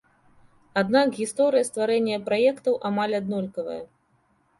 [0.81, 3.77] Аднак гісторыя стварэння праектаў амаль аднолькавая.